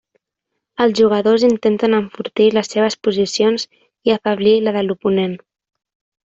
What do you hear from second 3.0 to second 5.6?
posicions i afeblir la de l'oponent.